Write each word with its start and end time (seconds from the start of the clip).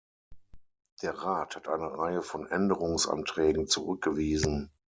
Der 1.03 1.11
Rat 1.11 1.55
hat 1.55 1.67
eine 1.67 1.95
Reihe 1.95 2.23
von 2.23 2.47
Änderungsanträgen 2.47 3.67
zurückgewiesen. 3.67 4.71